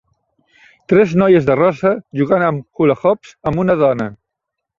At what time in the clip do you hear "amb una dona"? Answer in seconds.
3.53-4.11